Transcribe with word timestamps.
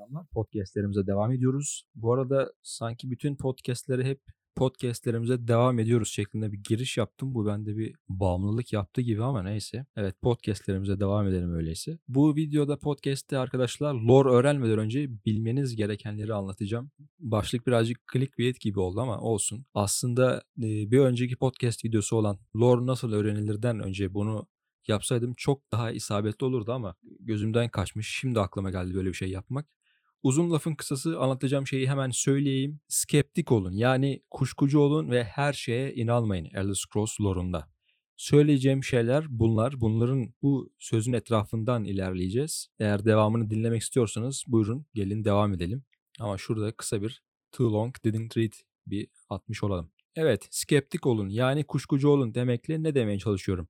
selamlar. 0.00 0.26
Podcast'lerimize 0.26 1.06
devam 1.06 1.32
ediyoruz. 1.32 1.84
Bu 1.94 2.12
arada 2.12 2.52
sanki 2.62 3.10
bütün 3.10 3.36
podcast'lere 3.36 4.04
hep 4.04 4.20
podcast'lerimize 4.56 5.48
devam 5.48 5.78
ediyoruz 5.78 6.08
şeklinde 6.08 6.52
bir 6.52 6.58
giriş 6.68 6.96
yaptım. 6.98 7.34
Bu 7.34 7.46
bende 7.46 7.76
bir 7.76 7.94
bağımlılık 8.08 8.72
yaptı 8.72 9.00
gibi 9.00 9.24
ama 9.24 9.42
neyse. 9.42 9.86
Evet 9.96 10.14
podcast'lerimize 10.22 11.00
devam 11.00 11.28
edelim 11.28 11.54
öyleyse. 11.54 11.98
Bu 12.08 12.36
videoda 12.36 12.78
podcast'te 12.78 13.38
arkadaşlar 13.38 13.94
lore 13.94 14.28
öğrenmeden 14.28 14.78
önce 14.78 15.24
bilmeniz 15.26 15.76
gerekenleri 15.76 16.34
anlatacağım. 16.34 16.90
Başlık 17.18 17.66
birazcık 17.66 17.98
clickbait 18.12 18.60
gibi 18.60 18.80
oldu 18.80 19.00
ama 19.00 19.20
olsun. 19.20 19.64
Aslında 19.74 20.42
bir 20.56 20.98
önceki 20.98 21.36
podcast 21.36 21.84
videosu 21.84 22.16
olan 22.16 22.38
lore 22.56 22.86
nasıl 22.86 23.12
öğrenilirden 23.12 23.80
önce 23.80 24.14
bunu 24.14 24.46
yapsaydım 24.88 25.34
çok 25.36 25.72
daha 25.72 25.90
isabetli 25.90 26.44
olurdu 26.44 26.72
ama 26.72 26.94
gözümden 27.20 27.68
kaçmış. 27.68 28.08
Şimdi 28.20 28.40
aklıma 28.40 28.70
geldi 28.70 28.94
böyle 28.94 29.08
bir 29.08 29.14
şey 29.14 29.30
yapmak. 29.30 29.79
Uzun 30.22 30.50
lafın 30.50 30.74
kısası 30.74 31.18
anlatacağım 31.18 31.66
şeyi 31.66 31.88
hemen 31.88 32.10
söyleyeyim. 32.10 32.80
Skeptik 32.88 33.52
olun 33.52 33.72
yani 33.72 34.22
kuşkucu 34.30 34.78
olun 34.78 35.10
ve 35.10 35.24
her 35.24 35.52
şeye 35.52 35.94
inanmayın 35.94 36.44
Elder 36.44 36.74
Scrolls 36.74 37.20
lore'unda. 37.20 37.68
Söyleyeceğim 38.16 38.84
şeyler 38.84 39.24
bunlar. 39.28 39.80
Bunların 39.80 40.34
bu 40.42 40.72
sözün 40.78 41.12
etrafından 41.12 41.84
ilerleyeceğiz. 41.84 42.68
Eğer 42.78 43.04
devamını 43.04 43.50
dinlemek 43.50 43.82
istiyorsanız 43.82 44.44
buyurun 44.46 44.86
gelin 44.94 45.24
devam 45.24 45.52
edelim. 45.52 45.84
Ama 46.18 46.38
şurada 46.38 46.72
kısa 46.72 47.02
bir 47.02 47.22
too 47.52 47.72
long 47.72 47.94
didn't 48.04 48.36
read 48.36 48.52
bir 48.86 49.08
atmış 49.28 49.62
olalım. 49.62 49.90
Evet, 50.16 50.48
skeptik 50.50 51.06
olun 51.06 51.28
yani 51.28 51.64
kuşkucu 51.64 52.08
olun 52.08 52.34
demekle 52.34 52.82
ne 52.82 52.94
demeye 52.94 53.18
çalışıyorum? 53.18 53.68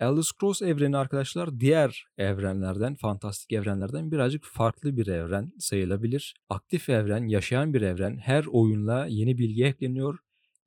Elder 0.00 0.22
Scrolls 0.22 0.62
evreni 0.62 0.96
arkadaşlar 0.96 1.60
diğer 1.60 2.06
evrenlerden, 2.18 2.94
fantastik 2.94 3.52
evrenlerden 3.52 4.12
birazcık 4.12 4.44
farklı 4.44 4.96
bir 4.96 5.06
evren 5.06 5.52
sayılabilir. 5.58 6.34
Aktif 6.48 6.88
evren, 6.88 7.28
yaşayan 7.28 7.74
bir 7.74 7.82
evren. 7.82 8.18
Her 8.18 8.44
oyunla 8.44 9.06
yeni 9.06 9.38
bilgi 9.38 9.64
ekleniyor. 9.64 10.18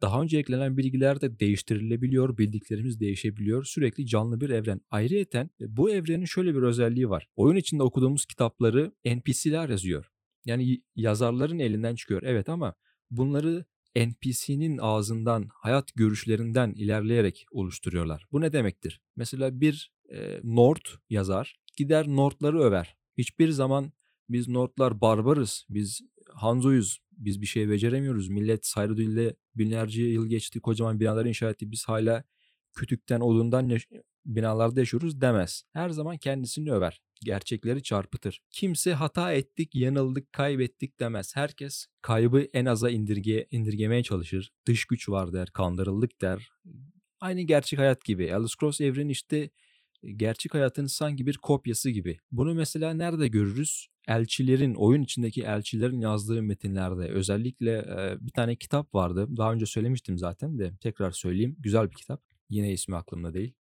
Daha 0.02 0.22
önce 0.22 0.38
eklenen 0.38 0.78
bilgiler 0.78 1.22
de 1.22 1.40
değiştirilebiliyor, 1.40 2.38
bildiklerimiz 2.38 3.00
değişebiliyor. 3.00 3.64
Sürekli 3.64 4.06
canlı 4.06 4.42
bir 4.42 4.50
evren. 4.50 4.82
Ayrıyeten 4.92 5.50
bu 5.60 5.92
evrenin 5.92 6.26
şöyle 6.26 6.56
bir 6.56 6.62
özelliği 6.62 7.10
var. 7.10 7.28
Oyun 7.36 7.56
içinde 7.56 7.84
okuduğumuz 7.84 8.26
kitapları 8.26 8.92
NPC'ler 9.06 9.70
yazıyor. 9.70 10.10
Yani 10.46 10.82
yazarların 10.96 11.60
elinden 11.60 11.96
çıkıyor. 11.96 12.24
Evet 12.26 12.50
ama 12.50 12.74
bunları 13.12 13.66
NPC'nin 13.96 14.78
ağzından, 14.78 15.50
hayat 15.54 15.96
görüşlerinden 15.96 16.72
ilerleyerek 16.72 17.46
oluşturuyorlar. 17.52 18.26
Bu 18.32 18.42
ne 18.42 18.54
demektir? 18.54 19.02
Mesela 19.16 19.62
bir 19.62 19.92
e, 20.10 20.40
Nord 20.44 20.86
yazar 21.10 21.60
gider 21.78 22.08
Nordları 22.08 22.62
över. 22.62 22.98
Hiçbir 23.18 23.50
zaman 23.50 23.92
biz 24.30 24.48
Nordlar 24.48 25.02
barbarız, 25.02 25.66
biz 25.70 26.02
Hanzo'yuz, 26.34 27.00
biz 27.12 27.42
bir 27.42 27.46
şey 27.46 27.70
beceremiyoruz. 27.70 28.30
Millet 28.30 28.66
Sayrodil'de 28.66 29.36
binlerce 29.56 30.04
yıl 30.04 30.28
geçti, 30.28 30.60
kocaman 30.60 31.00
binalar 31.00 31.26
inşa 31.26 31.50
etti. 31.50 31.72
Biz 31.72 31.86
hala 31.86 32.24
kütükten, 32.76 33.20
odundan 33.20 33.78
binalarda 34.26 34.80
yaşıyoruz 34.80 35.22
demez. 35.22 35.64
Her 35.74 35.90
zaman 35.90 36.18
kendisini 36.18 36.72
över. 36.72 37.02
Gerçekleri 37.24 37.84
çarpıtır. 37.84 38.42
Kimse 38.52 38.94
hata 38.94 39.34
ettik, 39.34 39.76
yanıldık, 39.76 40.34
kaybettik 40.34 41.00
demez. 41.00 41.36
Herkes 41.36 41.88
kaybı 42.02 42.48
en 42.54 42.66
aza 42.66 42.90
indirge, 42.90 43.48
indirgemeye 43.52 44.04
çalışır. 44.04 44.52
Dış 44.68 44.86
güç 44.86 45.10
var 45.10 45.34
der, 45.34 45.50
kandırıldık 45.54 46.22
der. 46.22 46.50
Aynı 47.20 47.42
gerçek 47.42 47.80
hayat 47.80 48.06
gibi. 48.06 48.24
Elder 48.24 48.48
Scrolls 48.48 48.82
evreni 48.82 49.12
işte 49.12 49.50
gerçek 50.16 50.54
hayatın 50.54 50.86
sanki 50.86 51.26
bir 51.26 51.38
kopyası 51.38 51.90
gibi. 51.90 52.20
Bunu 52.32 52.54
mesela 52.54 52.94
nerede 52.94 53.28
görürüz? 53.28 53.88
Elçilerin, 54.08 54.74
oyun 54.74 55.04
içindeki 55.04 55.44
elçilerin 55.44 56.00
yazdığı 56.02 56.44
metinlerde. 56.44 57.10
Özellikle 57.10 57.72
e, 57.72 58.18
bir 58.22 58.32
tane 58.32 58.56
kitap 58.56 58.96
vardı. 58.96 59.28
Daha 59.38 59.54
önce 59.54 59.66
söylemiştim 59.66 60.18
zaten 60.18 60.60
de 60.60 60.74
tekrar 60.82 61.12
söyleyeyim. 61.12 61.56
Güzel 61.60 61.92
bir 61.92 61.96
kitap. 61.96 62.24
Yine 62.50 62.74
ismi 62.74 62.96
aklımda 62.96 63.34
değil 63.34 63.54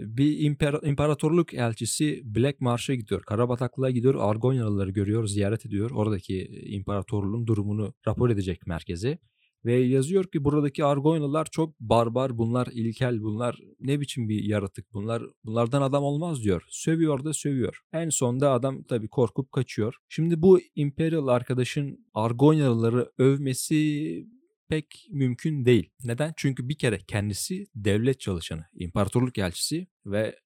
bir 0.00 0.38
imper- 0.38 0.88
imparatorluk 0.88 1.54
elçisi 1.54 2.22
Black 2.24 2.60
Marsh'a 2.60 2.94
gidiyor. 2.94 3.22
Karabataklığa 3.22 3.90
gidiyor. 3.90 4.14
Argonyalıları 4.18 4.90
görüyor, 4.90 5.26
ziyaret 5.26 5.66
ediyor. 5.66 5.90
Oradaki 5.90 6.46
imparatorluğun 6.66 7.46
durumunu 7.46 7.94
rapor 8.06 8.30
edecek 8.30 8.66
merkeze. 8.66 9.18
Ve 9.64 9.74
yazıyor 9.74 10.24
ki 10.24 10.44
buradaki 10.44 10.84
Argonyalılar 10.84 11.46
çok 11.50 11.80
barbar, 11.80 12.38
bunlar 12.38 12.68
ilkel, 12.72 13.22
bunlar 13.22 13.58
ne 13.80 14.00
biçim 14.00 14.28
bir 14.28 14.44
yaratık, 14.44 14.92
bunlar 14.92 15.22
bunlardan 15.44 15.82
adam 15.82 16.04
olmaz 16.04 16.44
diyor. 16.44 16.62
Sövüyor 16.68 17.24
da 17.24 17.32
sövüyor. 17.32 17.80
En 17.92 18.08
sonda 18.08 18.52
adam 18.52 18.82
tabii 18.82 19.08
korkup 19.08 19.52
kaçıyor. 19.52 19.94
Şimdi 20.08 20.42
bu 20.42 20.60
Imperial 20.74 21.26
arkadaşın 21.28 22.06
Argonyalıları 22.14 23.12
övmesi 23.18 24.26
pek 24.68 25.06
mümkün 25.10 25.64
değil. 25.64 25.90
Neden? 26.04 26.34
Çünkü 26.36 26.68
bir 26.68 26.78
kere 26.78 26.98
kendisi 26.98 27.66
devlet 27.74 28.20
çalışanı, 28.20 28.66
imparatorluk 28.74 29.38
elçisi 29.38 29.86
ve 30.06 30.38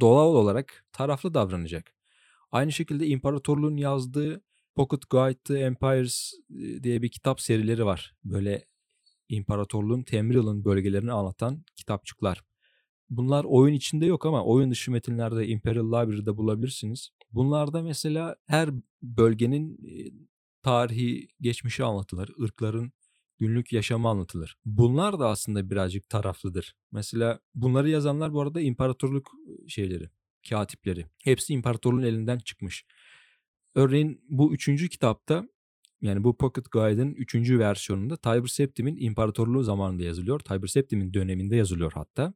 doğal 0.00 0.34
olarak 0.34 0.84
taraflı 0.92 1.34
davranacak. 1.34 1.94
Aynı 2.52 2.72
şekilde 2.72 3.06
imparatorluğun 3.06 3.76
yazdığı 3.76 4.42
Pocket 4.74 5.10
Guide 5.10 5.38
to 5.44 5.56
Empires 5.56 6.32
diye 6.82 7.02
bir 7.02 7.08
kitap 7.10 7.40
serileri 7.40 7.86
var. 7.86 8.14
Böyle 8.24 8.64
imparatorluğun 9.28 10.02
Temril'in 10.02 10.64
bölgelerini 10.64 11.12
anlatan 11.12 11.64
kitapçıklar. 11.76 12.42
Bunlar 13.10 13.44
oyun 13.44 13.74
içinde 13.74 14.06
yok 14.06 14.26
ama 14.26 14.44
oyun 14.44 14.70
dışı 14.70 14.90
metinlerde 14.90 15.46
Imperial 15.46 15.86
Library'de 15.86 16.36
bulabilirsiniz. 16.36 17.10
Bunlarda 17.32 17.82
mesela 17.82 18.36
her 18.46 18.70
bölgenin 19.02 19.78
tarihi 20.62 21.28
geçmişi 21.40 21.84
anlatılır. 21.84 22.30
ırkların 22.42 22.92
günlük 23.38 23.72
yaşamı 23.72 24.08
anlatılır. 24.08 24.56
Bunlar 24.64 25.18
da 25.18 25.28
aslında 25.28 25.70
birazcık 25.70 26.08
taraflıdır. 26.08 26.74
Mesela 26.92 27.40
bunları 27.54 27.90
yazanlar 27.90 28.32
bu 28.32 28.40
arada 28.40 28.60
imparatorluk 28.60 29.32
şeyleri, 29.68 30.10
katipleri. 30.50 31.06
Hepsi 31.24 31.52
imparatorluğun 31.52 32.02
elinden 32.02 32.38
çıkmış. 32.38 32.84
Örneğin 33.74 34.20
bu 34.28 34.54
üçüncü 34.54 34.88
kitapta 34.88 35.48
yani 36.02 36.24
bu 36.24 36.36
Pocket 36.36 36.70
Guide'ın 36.70 37.14
üçüncü 37.14 37.58
versiyonunda 37.58 38.16
Tiber 38.16 38.46
Septim'in 38.46 38.96
imparatorluğu 38.96 39.62
zamanında 39.62 40.02
yazılıyor. 40.02 40.40
Tiber 40.40 40.66
Septim'in 40.66 41.14
döneminde 41.14 41.56
yazılıyor 41.56 41.92
hatta. 41.92 42.34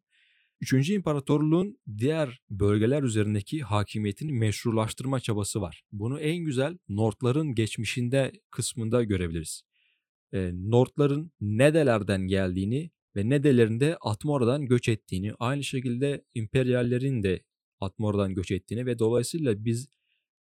Üçüncü 0.60 0.92
imparatorluğun 0.92 1.78
diğer 1.98 2.40
bölgeler 2.50 3.02
üzerindeki 3.02 3.62
hakimiyetini 3.62 4.32
meşrulaştırma 4.32 5.20
çabası 5.20 5.60
var. 5.60 5.82
Bunu 5.92 6.20
en 6.20 6.36
güzel 6.36 6.78
Nordların 6.88 7.54
geçmişinde 7.54 8.32
kısmında 8.50 9.04
görebiliriz 9.04 9.62
e, 10.32 10.50
Nordların 10.54 11.32
Nedelerden 11.40 12.20
geldiğini 12.20 12.90
ve 13.16 13.28
Nedelerinde 13.28 13.96
Atmora'dan 14.00 14.66
göç 14.66 14.88
ettiğini, 14.88 15.32
aynı 15.38 15.64
şekilde 15.64 16.24
İmperyallerin 16.34 17.22
de 17.22 17.42
Atmora'dan 17.80 18.34
göç 18.34 18.50
ettiğini 18.50 18.86
ve 18.86 18.98
dolayısıyla 18.98 19.64
biz 19.64 19.88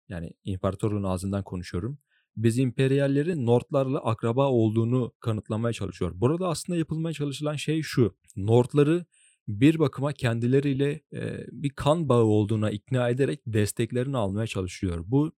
yani 0.09 0.31
imparatorluğun 0.44 1.03
ağzından 1.03 1.44
konuşuyorum. 1.44 1.97
Biz 2.38 2.57
İmperyallerin 2.57 3.46
Nordlarla 3.46 4.00
akraba 4.00 4.50
olduğunu 4.50 5.13
kanıtlamaya 5.19 5.73
çalışıyor. 5.73 6.12
Burada 6.16 6.47
aslında 6.47 6.79
yapılmaya 6.79 7.13
çalışılan 7.13 7.56
şey 7.56 7.81
şu. 7.81 8.16
Nordları 8.35 9.06
bir 9.47 9.79
bakıma 9.79 10.13
kendileriyle 10.13 11.02
e, 11.13 11.46
bir 11.52 11.69
kan 11.69 12.09
bağı 12.09 12.23
olduğuna 12.23 12.72
ikna 12.72 13.09
ederek 13.09 13.40
desteklerini 13.47 14.17
almaya 14.17 14.47
çalışıyor. 14.47 15.03
Bu 15.07 15.31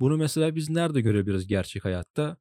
bunu 0.00 0.16
mesela 0.16 0.54
biz 0.54 0.70
nerede 0.70 1.00
görebiliriz 1.00 1.46
gerçek 1.46 1.84
hayatta? 1.84 2.36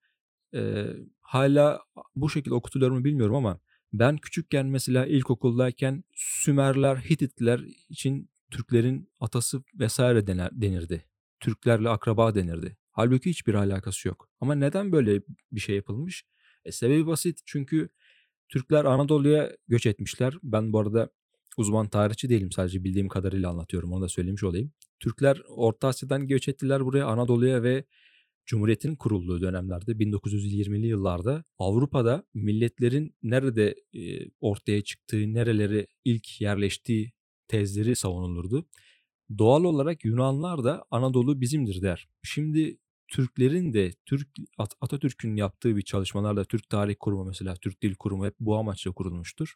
E, 0.54 0.86
hala 1.28 1.82
bu 2.16 2.30
şekilde 2.30 2.54
okutuluyor 2.54 2.92
mu 2.92 3.04
bilmiyorum 3.04 3.36
ama 3.36 3.60
ben 3.94 4.18
küçükken 4.18 4.66
mesela 4.66 5.06
ilkokuldayken 5.06 6.04
Sümerler, 6.14 6.96
Hititler 6.96 7.62
için 7.90 8.30
Türklerin 8.52 9.10
atası 9.20 9.64
vesaire 9.80 10.28
dener, 10.28 10.50
denirdi. 10.52 11.06
Türklerle 11.40 11.90
akraba 11.90 12.36
denirdi. 12.36 12.78
Halbuki 12.92 13.30
hiçbir 13.30 13.54
alakası 13.54 14.08
yok. 14.08 14.30
Ama 14.42 14.56
neden 14.56 14.92
böyle 14.92 15.22
bir 15.52 15.60
şey 15.60 15.76
yapılmış? 15.76 16.24
E, 16.66 16.72
sebebi 16.72 17.08
basit 17.08 17.40
çünkü 17.46 17.90
Türkler 18.50 18.86
Anadolu'ya 18.86 19.52
göç 19.68 19.86
etmişler. 19.86 20.34
Ben 20.44 20.74
bu 20.74 20.80
arada 20.80 21.10
uzman 21.58 21.90
tarihçi 21.90 22.30
değilim 22.30 22.52
sadece 22.52 22.84
bildiğim 22.84 23.08
kadarıyla 23.08 23.50
anlatıyorum 23.50 23.94
onu 23.94 24.02
da 24.02 24.10
söylemiş 24.10 24.44
olayım. 24.44 24.72
Türkler 25.00 25.42
Orta 25.50 25.88
Asya'dan 25.88 26.28
göç 26.28 26.48
ettiler 26.48 26.86
buraya 26.86 27.06
Anadolu'ya 27.06 27.64
ve 27.64 27.84
Cumhuriyet'in 28.48 28.96
kurulduğu 28.96 29.42
dönemlerde 29.42 29.92
1920'li 29.92 30.88
yıllarda 30.88 31.44
Avrupa'da 31.60 32.24
milletlerin 32.34 33.16
nerede 33.24 33.76
e, 33.94 34.30
ortaya 34.40 34.84
çıktığı, 34.84 35.34
nereleri 35.34 35.88
ilk 36.06 36.42
yerleştiği 36.42 37.12
tezleri 37.48 37.96
savunulurdu. 37.96 38.66
Doğal 39.38 39.64
olarak 39.64 40.06
Yunanlar 40.06 40.64
da 40.64 40.86
Anadolu 40.92 41.42
bizimdir 41.42 41.82
der. 41.82 42.08
Şimdi 42.24 42.78
Türklerin 43.08 43.74
de 43.74 43.92
Türk 44.06 44.28
Atatürk'ün 44.58 45.36
yaptığı 45.36 45.76
bir 45.76 45.82
çalışmalarla 45.82 46.46
Türk 46.46 46.70
Tarih 46.70 46.96
Kurumu 47.00 47.26
mesela 47.26 47.56
Türk 47.56 47.82
Dil 47.82 47.96
Kurumu 47.96 48.26
hep 48.26 48.36
bu 48.40 48.58
amaçla 48.58 48.92
kurulmuştur. 48.92 49.54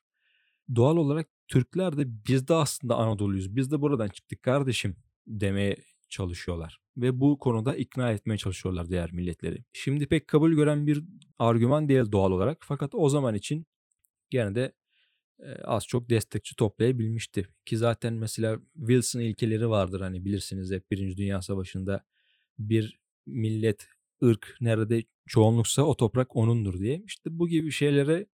Doğal 0.76 0.98
olarak 0.98 1.30
Türkler 1.48 1.98
de 1.98 2.04
biz 2.28 2.48
de 2.48 2.54
aslında 2.54 2.96
Anadolu'yuz. 2.96 3.56
Biz 3.56 3.72
de 3.72 3.82
buradan 3.82 4.08
çıktık 4.08 4.44
kardeşim 4.44 4.96
demeye 5.28 5.78
çalışıyorlar. 6.12 6.80
Ve 6.98 7.20
bu 7.20 7.40
konuda 7.40 7.76
ikna 7.76 8.12
etmeye 8.12 8.38
çalışıyorlar 8.38 8.90
diğer 8.90 9.12
milletleri. 9.12 9.64
Şimdi 9.74 10.08
pek 10.08 10.28
kabul 10.28 10.54
gören 10.54 10.88
bir 10.88 11.04
argüman 11.40 11.90
değil 11.90 12.12
doğal 12.12 12.32
olarak. 12.32 12.58
Fakat 12.62 12.96
o 12.96 13.10
zaman 13.10 13.36
için 13.36 13.66
gene 14.30 14.56
de 14.56 14.74
az 15.64 15.88
çok 15.88 16.10
destekçi 16.10 16.56
toplayabilmişti. 16.56 17.48
Ki 17.66 17.78
zaten 17.78 18.14
mesela 18.14 18.60
Wilson 18.78 19.20
ilkeleri 19.20 19.70
vardır 19.70 20.02
hani 20.02 20.26
bilirsiniz 20.26 20.72
hep 20.72 20.92
Birinci 20.92 21.18
Dünya 21.18 21.42
Savaşı'nda 21.42 22.06
bir 22.60 23.00
millet, 23.26 23.88
ırk 24.24 24.58
nerede 24.62 25.04
çoğunluksa 25.28 25.84
o 25.84 25.98
toprak 25.98 26.36
onundur 26.36 26.80
diye. 26.80 27.04
İşte 27.06 27.40
bu 27.40 27.48
gibi 27.48 27.72
şeylere 27.72 28.26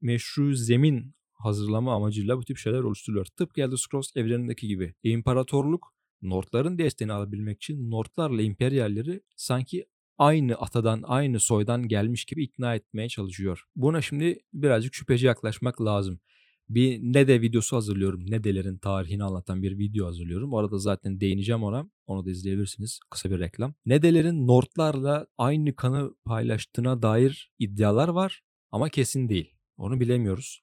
meşru 0.00 0.54
zemin 0.54 1.14
hazırlama 1.32 1.94
amacıyla 1.94 2.38
bu 2.38 2.44
tip 2.44 2.58
şeyler 2.58 2.80
oluşturuluyor. 2.80 3.26
Tıpkı 3.26 3.60
Elder 3.60 3.76
Scrolls 3.76 4.16
evrenindeki 4.16 4.68
gibi. 4.68 4.94
İmparatorluk 5.02 5.94
Nordların 6.22 6.78
desteğini 6.78 7.12
alabilmek 7.12 7.56
için 7.56 7.90
Nordlarla 7.90 8.42
imperyalleri 8.42 9.20
sanki 9.36 9.86
aynı 10.18 10.54
atadan, 10.54 11.02
aynı 11.06 11.40
soydan 11.40 11.88
gelmiş 11.88 12.24
gibi 12.24 12.44
ikna 12.44 12.74
etmeye 12.74 13.08
çalışıyor. 13.08 13.64
Buna 13.76 14.02
şimdi 14.02 14.38
birazcık 14.52 14.94
şüpheci 14.94 15.26
yaklaşmak 15.26 15.82
lazım. 15.82 16.20
Bir 16.68 16.98
ne 17.02 17.28
de 17.28 17.40
videosu 17.40 17.76
hazırlıyorum. 17.76 18.30
Nedelerin 18.30 18.78
tarihini 18.78 19.24
anlatan 19.24 19.62
bir 19.62 19.78
video 19.78 20.06
hazırlıyorum. 20.06 20.52
Orada 20.52 20.78
zaten 20.78 21.20
değineceğim 21.20 21.62
ona. 21.62 21.90
Onu 22.06 22.26
da 22.26 22.30
izleyebilirsiniz. 22.30 23.00
Kısa 23.10 23.30
bir 23.30 23.38
reklam. 23.38 23.74
Nedelerin 23.86 24.46
Nordlarla 24.46 25.26
aynı 25.38 25.76
kanı 25.76 26.14
paylaştığına 26.24 27.02
dair 27.02 27.52
iddialar 27.58 28.08
var 28.08 28.42
ama 28.70 28.88
kesin 28.88 29.28
değil. 29.28 29.54
Onu 29.76 30.00
bilemiyoruz. 30.00 30.62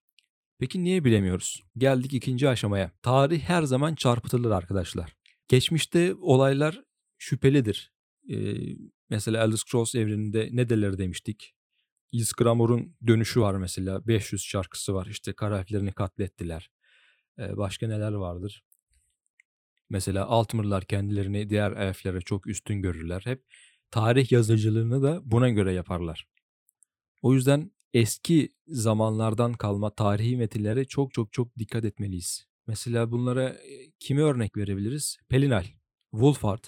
Peki 0.60 0.84
niye 0.84 1.06
bilemiyoruz? 1.06 1.64
Geldik 1.78 2.14
ikinci 2.14 2.50
aşamaya. 2.50 2.92
Tarih 3.02 3.42
her 3.42 3.64
zaman 3.64 3.96
çarpıtılır 3.96 4.52
arkadaşlar. 4.52 5.19
Geçmişte 5.50 6.16
olaylar 6.16 6.84
şüphelidir. 7.18 7.94
Ee, 8.30 8.56
mesela 9.10 9.44
Elder 9.44 9.58
Scrolls 9.58 9.96
evreninde 9.96 10.50
ne 10.52 10.70
deler 10.70 10.98
demiştik? 10.98 11.56
Ysgramor'un 12.12 12.96
dönüşü 13.08 13.42
var 13.42 13.56
mesela. 13.56 14.08
500 14.08 14.42
şarkısı 14.42 14.94
var. 14.94 15.08
İşte 15.12 15.34
kara 15.34 15.60
elflerini 15.60 15.92
katlettiler. 15.92 16.72
Ee, 17.40 17.58
başka 17.58 17.88
neler 17.88 18.12
vardır? 18.12 18.64
Mesela 19.90 20.26
Altmer'lar 20.26 20.86
kendilerini 20.86 21.50
diğer 21.50 21.72
elflere 21.72 22.22
çok 22.22 22.48
üstün 22.48 22.82
görürler. 22.82 23.22
Hep 23.26 23.44
tarih 23.92 24.32
yazıcılığını 24.32 25.04
da 25.04 25.22
buna 25.24 25.50
göre 25.50 25.74
yaparlar. 25.74 26.28
O 27.22 27.34
yüzden 27.34 27.72
eski 27.94 28.50
zamanlardan 28.68 29.54
kalma 29.54 29.90
tarihi 29.96 30.38
metinlere 30.38 30.86
çok 30.86 31.14
çok 31.14 31.34
çok 31.34 31.58
dikkat 31.60 31.86
etmeliyiz. 31.86 32.48
Mesela 32.70 33.12
bunlara 33.12 33.56
kimi 34.00 34.22
örnek 34.22 34.58
verebiliriz? 34.58 35.18
Pelinal, 35.30 35.64
Wolfhard. 36.12 36.64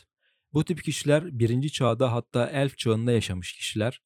Bu 0.53 0.63
tip 0.63 0.83
kişiler 0.83 1.39
birinci 1.39 1.71
çağda 1.71 2.11
hatta 2.11 2.49
elf 2.49 2.77
çağında 2.77 3.11
yaşamış 3.11 3.53
kişiler. 3.53 4.01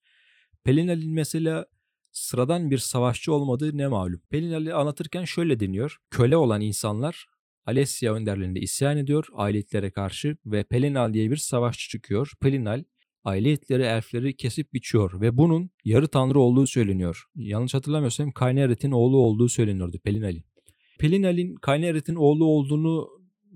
Pelinal'in 0.64 1.14
mesela 1.14 1.66
sıradan 2.12 2.72
bir 2.72 2.78
savaşçı 2.78 3.34
olmadığı 3.34 3.78
ne 3.78 3.88
malum. 3.88 4.22
Pelinal'i 4.30 4.74
anlatırken 4.74 5.26
şöyle 5.26 5.60
deniyor. 5.60 5.98
Köle 6.10 6.38
olan 6.38 6.62
insanlar 6.62 7.26
Alessia 7.66 8.14
önderliğinde 8.14 8.60
isyan 8.60 8.98
ediyor 8.98 9.28
ailetlere 9.34 9.92
karşı 9.92 10.38
ve 10.46 10.64
Pelinal 10.64 11.14
diye 11.14 11.32
bir 11.32 11.38
savaşçı 11.38 11.90
çıkıyor. 11.90 12.32
Pelinal 12.42 12.84
aileyetleri 13.24 13.84
elfleri 13.84 14.36
kesip 14.36 14.74
biçiyor 14.74 15.22
ve 15.22 15.38
bunun 15.38 15.70
yarı 15.86 16.08
tanrı 16.08 16.40
olduğu 16.40 16.68
söyleniyor. 16.68 17.26
Yanlış 17.36 17.74
hatırlamıyorsam 17.74 18.32
Kaineret'in 18.32 18.92
oğlu 18.92 19.18
olduğu 19.18 19.50
söyleniyordu 19.50 20.00
Pelinal'in. 20.04 20.55
Pelinal'in 21.00 21.56
Kaineret'in 21.56 22.16
oğlu 22.16 22.46
olduğunu 22.46 23.08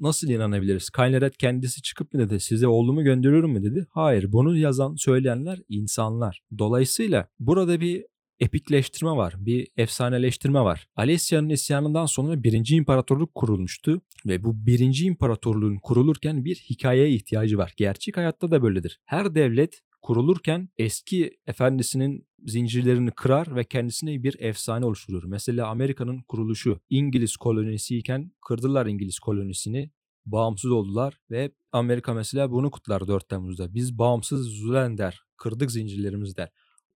nasıl 0.01 0.29
inanabiliriz? 0.29 0.89
Kayneret 0.89 1.37
kendisi 1.37 1.81
çıkıp 1.81 2.13
mı 2.13 2.19
dedi 2.19 2.39
size 2.39 2.67
oğlumu 2.67 3.03
gönderiyorum 3.03 3.51
mu 3.51 3.63
dedi. 3.63 3.87
Hayır 3.89 4.31
bunu 4.31 4.57
yazan 4.57 4.95
söyleyenler 4.95 5.59
insanlar. 5.69 6.41
Dolayısıyla 6.57 7.27
burada 7.39 7.81
bir 7.81 8.05
epikleştirme 8.39 9.11
var. 9.11 9.33
Bir 9.37 9.67
efsaneleştirme 9.77 10.59
var. 10.61 10.87
Alesia'nın 10.95 11.49
isyanından 11.49 12.05
sonra 12.05 12.43
birinci 12.43 12.75
imparatorluk 12.75 13.35
kurulmuştu 13.35 14.01
ve 14.25 14.43
bu 14.43 14.65
birinci 14.65 15.05
imparatorluğun 15.05 15.77
kurulurken 15.77 16.45
bir 16.45 16.55
hikayeye 16.55 17.09
ihtiyacı 17.09 17.57
var. 17.57 17.73
Gerçek 17.77 18.17
hayatta 18.17 18.51
da 18.51 18.63
böyledir. 18.63 18.99
Her 19.05 19.35
devlet 19.35 19.81
kurulurken 20.01 20.69
eski 20.77 21.39
efendisinin 21.47 22.27
zincirlerini 22.45 23.11
kırar 23.11 23.55
ve 23.55 23.63
kendisine 23.63 24.23
bir 24.23 24.35
efsane 24.39 24.85
oluşturur. 24.85 25.23
Mesela 25.23 25.67
Amerika'nın 25.67 26.21
kuruluşu 26.21 26.79
İngiliz 26.89 27.37
kolonisiyken 27.37 28.31
kırdılar 28.47 28.85
İngiliz 28.85 29.19
kolonisini 29.19 29.91
bağımsız 30.25 30.71
oldular 30.71 31.19
ve 31.31 31.51
Amerika 31.71 32.13
mesela 32.13 32.51
bunu 32.51 32.71
kutlar 32.71 33.07
4 33.07 33.29
Temmuz'da. 33.29 33.73
Biz 33.73 33.97
bağımsız 33.97 34.47
Zulen 34.47 34.97
der, 34.97 35.21
kırdık 35.37 35.71
zincirlerimizi 35.71 36.35
der. 36.37 36.49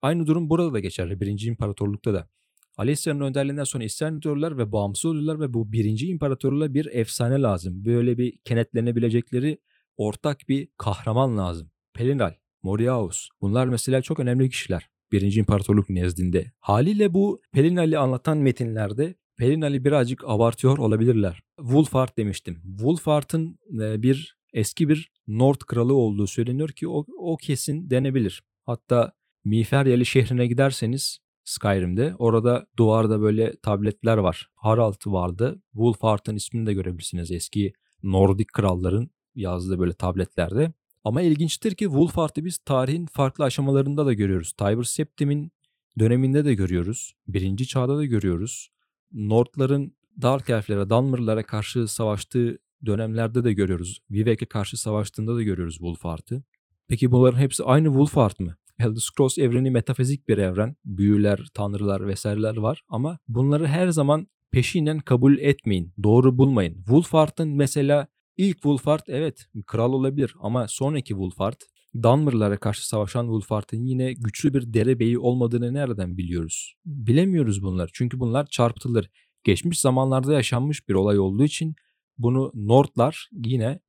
Aynı 0.01 0.27
durum 0.27 0.50
burada 0.50 0.74
da 0.74 0.80
geçerli. 0.80 1.19
Birinci 1.21 1.48
İmparatorluk'ta 1.48 2.13
da. 2.13 2.30
Alesia'nın 2.77 3.19
önderliğinden 3.19 3.63
sonra 3.63 3.83
isyan 3.83 4.18
ediyorlar 4.18 4.57
ve 4.57 4.71
bağımsız 4.71 5.06
oluyorlar 5.06 5.39
ve 5.39 5.53
bu 5.53 5.71
birinci 5.71 6.07
imparatorluğa 6.07 6.74
bir 6.74 6.86
efsane 6.86 7.42
lazım. 7.42 7.86
Böyle 7.86 8.18
bir 8.18 8.38
kenetlenebilecekleri 8.45 9.57
ortak 9.98 10.39
bir 10.50 10.68
kahraman 10.77 11.38
lazım. 11.38 11.71
Pelinal, 11.94 12.33
Moriaus 12.63 13.27
bunlar 13.41 13.67
mesela 13.67 14.01
çok 14.01 14.19
önemli 14.19 14.49
kişiler. 14.49 14.89
Birinci 15.11 15.39
İmparatorluk 15.39 15.89
nezdinde. 15.89 16.51
Haliyle 16.59 17.13
bu 17.13 17.41
Pelinal'i 17.51 17.97
anlatan 17.97 18.37
metinlerde 18.37 19.15
Pelinal'i 19.37 19.85
birazcık 19.85 20.23
abartıyor 20.25 20.77
olabilirler. 20.77 21.41
Wulfart 21.57 22.17
demiştim. 22.17 22.61
Wulfart'ın 22.77 23.59
e, 23.81 24.01
bir 24.03 24.37
eski 24.53 24.89
bir 24.89 25.11
Nord 25.27 25.61
kralı 25.67 25.93
olduğu 25.93 26.27
söyleniyor 26.27 26.69
ki 26.69 26.87
o, 26.87 27.05
o 27.17 27.37
kesin 27.37 27.89
denebilir. 27.89 28.43
Hatta 28.65 29.13
Miferyeli 29.45 30.05
şehrine 30.05 30.47
giderseniz 30.47 31.19
Skyrim'de 31.43 32.15
orada 32.19 32.67
duvarda 32.77 33.21
böyle 33.21 33.55
tabletler 33.63 34.17
var. 34.17 34.49
Harald 34.55 35.01
vardı. 35.05 35.61
Wulfart'ın 35.71 36.35
ismini 36.35 36.65
de 36.65 36.73
görebilirsiniz. 36.73 37.31
Eski 37.31 37.73
Nordik 38.03 38.53
kralların 38.53 39.09
yazdığı 39.35 39.79
böyle 39.79 39.93
tabletlerde. 39.93 40.73
Ama 41.03 41.21
ilginçtir 41.21 41.75
ki 41.75 41.86
Wulfhart'ı 41.86 42.45
biz 42.45 42.57
tarihin 42.57 43.06
farklı 43.06 43.44
aşamalarında 43.44 44.06
da 44.06 44.13
görüyoruz. 44.13 44.53
Tiber 44.53 44.83
Septim'in 44.83 45.51
döneminde 46.00 46.45
de 46.45 46.53
görüyoruz. 46.53 47.13
Birinci 47.27 47.68
çağda 47.68 47.98
da 47.98 48.06
görüyoruz. 48.06 48.69
Nordların 49.12 49.95
Dark 50.21 50.50
Elf'lere, 50.50 50.89
Dunmer'lara 50.89 51.44
karşı 51.44 51.88
savaştığı 51.88 52.57
dönemlerde 52.86 53.44
de 53.44 53.53
görüyoruz. 53.53 54.00
Vivek'e 54.12 54.45
karşı 54.45 54.77
savaştığında 54.77 55.36
da 55.36 55.44
görüyoruz 55.44 55.74
Wulfhart'ı. 55.74 56.44
Peki 56.88 57.12
bunların 57.12 57.39
hepsi 57.39 57.63
aynı 57.63 57.88
Wulfhart 57.88 58.39
mı? 58.39 58.56
Elder 58.80 59.00
Scrolls 59.00 59.38
evreni 59.38 59.72
metafizik 59.72 60.27
bir 60.27 60.38
evren. 60.38 60.75
Büyüler, 60.86 61.48
tanrılar 61.53 62.08
vesaireler 62.08 62.58
var 62.58 62.81
ama 62.89 63.20
bunları 63.27 63.67
her 63.67 63.88
zaman 63.89 64.27
peşinen 64.51 65.00
kabul 65.00 65.38
etmeyin. 65.38 65.93
Doğru 66.03 66.38
bulmayın. 66.38 66.75
Wulfhart'ın 66.75 67.50
mesela 67.50 68.08
ilk 68.38 68.55
Wulfhart 68.55 69.03
evet 69.07 69.45
kral 69.67 69.93
olabilir 69.93 70.35
ama 70.39 70.67
sonraki 70.67 71.09
Wulfhart 71.09 71.63
Dunmer'lara 72.03 72.57
karşı 72.57 72.88
savaşan 72.88 73.23
Wulfhart'ın 73.23 73.85
yine 73.85 74.13
güçlü 74.13 74.53
bir 74.53 74.73
derebeyi 74.73 75.19
olmadığını 75.19 75.73
nereden 75.73 76.17
biliyoruz? 76.17 76.75
Bilemiyoruz 76.85 77.63
bunlar 77.63 77.89
çünkü 77.93 78.19
bunlar 78.19 78.45
çarpıtılır. 78.45 79.09
Geçmiş 79.43 79.79
zamanlarda 79.79 80.33
yaşanmış 80.33 80.89
bir 80.89 80.93
olay 80.93 81.19
olduğu 81.19 81.43
için 81.43 81.75
bunu 82.17 82.51
Nordlar 82.55 83.29
yine 83.31 83.79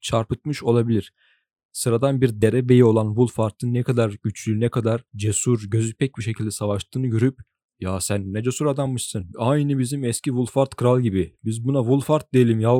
çarpıtmış 0.00 0.62
olabilir 0.62 1.12
sıradan 1.72 2.20
bir 2.20 2.40
derebeyi 2.40 2.84
olan 2.84 3.08
Wolfhard'ın 3.08 3.74
ne 3.74 3.82
kadar 3.82 4.16
güçlü, 4.22 4.60
ne 4.60 4.68
kadar 4.68 5.04
cesur, 5.16 5.64
gözü 5.70 5.94
pek 5.94 6.16
bir 6.18 6.22
şekilde 6.22 6.50
savaştığını 6.50 7.06
görüp 7.06 7.38
ya 7.80 8.00
sen 8.00 8.34
ne 8.34 8.42
cesur 8.42 8.66
adammışsın. 8.66 9.30
Aynı 9.38 9.78
bizim 9.78 10.04
eski 10.04 10.30
Wolfhard 10.30 10.72
kral 10.76 11.00
gibi. 11.00 11.36
Biz 11.44 11.64
buna 11.64 11.80
Wolfhard 11.80 12.32
diyelim 12.32 12.60
ya 12.60 12.76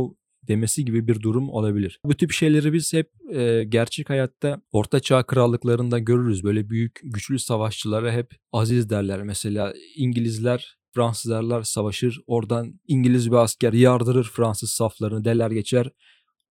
demesi 0.49 0.85
gibi 0.85 1.09
bir 1.09 1.20
durum 1.20 1.50
olabilir. 1.50 2.00
Bu 2.04 2.14
tip 2.14 2.32
şeyleri 2.32 2.73
biz 2.73 2.92
hep 2.92 3.11
e, 3.32 3.64
gerçek 3.68 4.11
hayatta 4.11 4.62
Orta 4.73 5.00
Çağ 5.00 5.23
krallıklarında 5.23 5.99
görürüz. 5.99 6.44
Böyle 6.44 6.70
büyük 6.70 7.00
güçlü 7.02 7.38
savaşçılara 7.38 8.12
hep 8.12 8.35
aziz 8.52 8.90
derler. 8.90 9.23
Mesela 9.23 9.75
İngilizler 9.97 10.76
Fransızlarla 10.94 11.64
savaşır. 11.64 12.20
Oradan 12.26 12.80
İngiliz 12.87 13.30
bir 13.30 13.37
asker 13.37 13.73
yardırır 13.73 14.25
Fransız 14.25 14.70
saflarını 14.70 15.25
deler 15.25 15.50
geçer. 15.50 15.90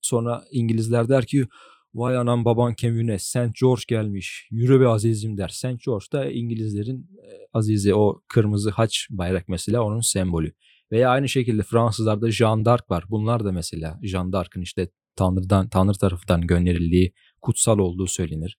Sonra 0.01 0.43
İngilizler 0.51 1.09
der 1.09 1.25
ki 1.25 1.47
Vay 1.93 2.17
anam 2.17 2.45
baban 2.45 2.73
kemüne 2.73 3.19
St. 3.19 3.55
George 3.61 3.81
gelmiş. 3.87 4.47
Yürü 4.51 4.81
be 4.81 4.87
azizim 4.87 5.37
der. 5.37 5.47
St. 5.47 5.85
George 5.85 6.05
da 6.11 6.31
İngilizlerin 6.31 6.99
e, 6.99 7.29
azizi 7.53 7.95
o 7.95 8.21
kırmızı 8.27 8.69
haç 8.69 9.07
bayrak 9.09 9.47
mesela 9.47 9.83
onun 9.83 10.01
sembolü. 10.01 10.53
Veya 10.91 11.09
aynı 11.09 11.29
şekilde 11.29 11.63
Fransızlarda 11.63 12.31
Jean 12.31 12.65
d'Arc 12.65 12.83
var. 12.89 13.03
Bunlar 13.09 13.45
da 13.45 13.51
mesela 13.51 13.99
Jean 14.03 14.33
d'Arc'ın 14.33 14.61
işte 14.61 14.89
Tanrı'dan, 15.15 15.69
Tanrı 15.69 15.97
tarafından 15.97 16.41
gönderildiği 16.41 17.13
kutsal 17.41 17.79
olduğu 17.79 18.07
söylenir. 18.07 18.57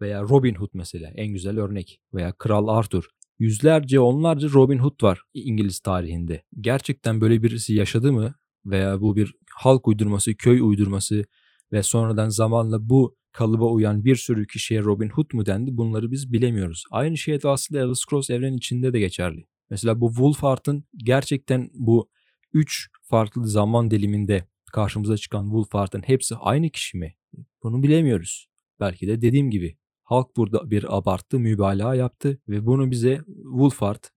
Veya 0.00 0.22
Robin 0.22 0.54
Hood 0.54 0.70
mesela 0.74 1.10
en 1.16 1.32
güzel 1.32 1.58
örnek. 1.58 2.00
Veya 2.14 2.32
Kral 2.32 2.68
Arthur. 2.68 3.04
Yüzlerce 3.38 4.00
onlarca 4.00 4.48
Robin 4.48 4.78
Hood 4.78 5.02
var 5.02 5.22
İngiliz 5.34 5.80
tarihinde. 5.80 6.42
Gerçekten 6.60 7.20
böyle 7.20 7.42
birisi 7.42 7.74
yaşadı 7.74 8.12
mı? 8.12 8.34
Veya 8.66 9.00
bu 9.00 9.16
bir 9.16 9.34
halk 9.50 9.88
uydurması, 9.88 10.34
köy 10.34 10.60
uydurması 10.60 11.24
ve 11.72 11.82
sonradan 11.82 12.28
zamanla 12.28 12.88
bu 12.88 13.16
kalıba 13.32 13.64
uyan 13.64 14.04
bir 14.04 14.16
sürü 14.16 14.46
kişiye 14.46 14.80
Robin 14.80 15.08
Hood 15.08 15.30
mu 15.32 15.46
dendi 15.46 15.76
bunları 15.76 16.10
biz 16.10 16.32
bilemiyoruz. 16.32 16.84
Aynı 16.90 17.18
şey 17.18 17.42
de 17.42 17.48
aslında 17.48 17.80
Elder 17.80 17.94
Scrolls 17.94 18.30
evren 18.30 18.56
içinde 18.56 18.92
de 18.92 18.98
geçerli. 19.00 19.46
Mesela 19.72 20.00
bu 20.00 20.08
Wolfheart'ın 20.08 20.84
gerçekten 20.96 21.70
bu 21.74 22.10
üç 22.52 22.88
farklı 23.02 23.48
zaman 23.48 23.90
diliminde 23.90 24.44
karşımıza 24.72 25.16
çıkan 25.16 25.42
Wolfheart'ın 25.42 26.02
hepsi 26.02 26.36
aynı 26.36 26.70
kişi 26.70 26.98
mi? 26.98 27.14
Bunu 27.62 27.82
bilemiyoruz. 27.82 28.48
Belki 28.80 29.08
de 29.08 29.22
dediğim 29.22 29.50
gibi 29.50 29.76
halk 30.02 30.36
burada 30.36 30.70
bir 30.70 30.96
abarttı, 30.96 31.38
mübalağa 31.38 31.94
yaptı 31.94 32.38
ve 32.48 32.66
bunu 32.66 32.90
bize 32.90 33.20
Wolfheart, 33.26 34.10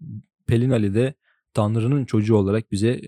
Pelin 0.47 0.69
Ali 0.69 0.93
de 0.95 1.13
Tanrı'nın 1.53 2.05
çocuğu 2.05 2.35
olarak 2.35 2.71
bize 2.71 3.01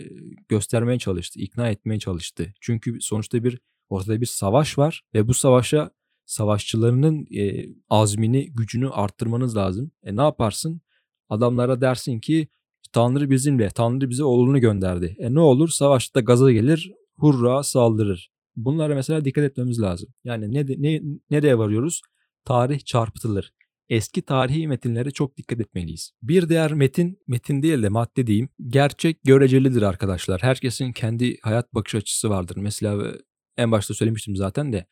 göstermeye 0.49 0.99
çalıştı, 0.99 1.39
ikna 1.39 1.69
etmeye 1.69 1.99
çalıştı. 1.99 2.53
Çünkü 2.61 2.97
sonuçta 3.01 3.43
bir 3.43 3.59
ortada 3.89 4.21
bir 4.21 4.25
savaş 4.25 4.77
var 4.77 5.03
ve 5.13 5.27
bu 5.27 5.33
savaşa 5.33 5.91
savaşçılarının 6.25 7.27
e, 7.35 7.69
azmini, 7.89 8.53
gücünü 8.53 8.89
arttırmanız 8.89 9.57
lazım. 9.57 9.91
E 10.03 10.15
ne 10.15 10.21
yaparsın? 10.21 10.81
Adamlara 11.29 11.81
dersin 11.81 12.19
ki 12.19 12.47
Tanrı 12.93 13.29
bizimle, 13.29 13.69
Tanrı 13.69 14.09
bize 14.09 14.23
oğlunu 14.23 14.59
gönderdi. 14.59 15.15
E 15.19 15.33
ne 15.33 15.39
olur? 15.39 15.69
Savaşta 15.69 16.19
gaza 16.19 16.51
gelir, 16.51 16.91
hurra 17.17 17.63
saldırır. 17.63 18.31
Bunlara 18.55 18.95
mesela 18.95 19.25
dikkat 19.25 19.43
etmemiz 19.43 19.81
lazım. 19.81 20.09
Yani 20.23 20.53
ne, 20.53 20.65
ne 20.77 21.01
nereye 21.29 21.57
varıyoruz? 21.57 22.01
Tarih 22.45 22.79
çarpıtılır. 22.79 23.53
Eski 23.89 24.21
tarihi 24.21 24.67
metinlere 24.67 25.11
çok 25.11 25.37
dikkat 25.37 25.59
etmeliyiz. 25.59 26.11
Bir 26.21 26.49
diğer 26.49 26.73
metin, 26.73 27.19
metin 27.27 27.63
değil 27.63 27.83
de 27.83 27.89
madde 27.89 28.27
diyeyim, 28.27 28.49
gerçek 28.67 29.23
görecelidir 29.23 29.81
arkadaşlar. 29.81 30.43
Herkesin 30.43 30.91
kendi 30.91 31.37
hayat 31.41 31.73
bakış 31.73 31.95
açısı 31.95 32.29
vardır. 32.29 32.57
Mesela 32.57 33.13
en 33.57 33.71
başta 33.71 33.93
söylemiştim 33.93 34.35
zaten 34.35 34.73
de 34.73 34.85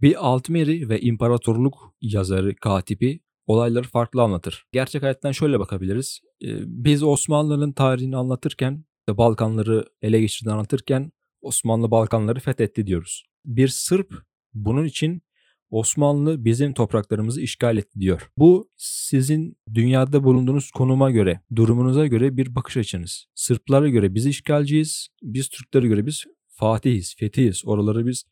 bir 0.00 0.26
Altmeri 0.26 0.88
ve 0.88 1.00
imparatorluk 1.00 1.94
yazarı, 2.00 2.56
katibi 2.56 3.20
olayları 3.52 3.88
farklı 3.88 4.22
anlatır. 4.22 4.64
Gerçek 4.72 5.02
hayattan 5.02 5.32
şöyle 5.32 5.60
bakabiliriz. 5.60 6.20
Biz 6.66 7.02
Osmanlı'nın 7.02 7.72
tarihini 7.72 8.16
anlatırken, 8.16 8.84
Balkanları 9.08 9.84
ele 10.02 10.20
geçirdiğini 10.20 10.52
anlatırken 10.52 11.12
Osmanlı 11.40 11.90
Balkanları 11.90 12.40
fethetti 12.40 12.86
diyoruz. 12.86 13.24
Bir 13.44 13.68
Sırp 13.68 14.14
bunun 14.54 14.84
için 14.84 15.22
Osmanlı 15.70 16.44
bizim 16.44 16.74
topraklarımızı 16.74 17.40
işgal 17.40 17.76
etti 17.76 18.00
diyor. 18.00 18.30
Bu 18.36 18.70
sizin 18.76 19.56
dünyada 19.74 20.24
bulunduğunuz 20.24 20.70
konuma 20.70 21.10
göre, 21.10 21.40
durumunuza 21.56 22.06
göre 22.06 22.36
bir 22.36 22.54
bakış 22.54 22.76
açınız. 22.76 23.26
Sırplara 23.34 23.88
göre 23.88 24.14
biz 24.14 24.26
işgalciyiz, 24.26 25.08
biz 25.22 25.48
Türklere 25.48 25.88
göre 25.88 26.06
biz 26.06 26.24
fatihiz, 26.48 27.16
fetihiz. 27.18 27.62
Oraları 27.66 28.06
biz 28.06 28.24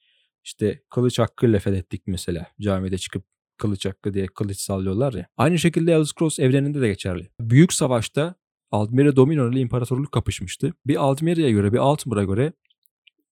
işte 0.44 0.82
kılıç 0.90 1.18
hakkıyla 1.18 1.58
fethettik 1.58 2.02
mesela. 2.06 2.46
Camide 2.60 2.98
çıkıp 2.98 3.24
kılıç 3.60 3.86
hakkı 3.86 4.14
diye 4.14 4.26
kılıç 4.26 4.60
sallıyorlar 4.60 5.12
ya. 5.12 5.26
Aynı 5.36 5.58
şekilde 5.58 5.92
Elder 5.92 6.04
Scrolls 6.04 6.38
evreninde 6.38 6.80
de 6.80 6.88
geçerli. 6.88 7.30
Büyük 7.40 7.72
savaşta 7.72 8.34
Altmere 8.70 9.16
Dominion 9.16 9.52
ile 9.52 9.60
imparatorluk 9.60 10.12
kapışmıştı. 10.12 10.72
Bir 10.86 10.96
Altmere'ye 10.96 11.50
göre, 11.50 11.72
bir 11.72 11.78
Altmır'a 11.78 12.24
göre 12.24 12.52